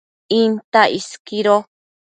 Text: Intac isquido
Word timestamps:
Intac 0.39 0.81
isquido 0.99 1.55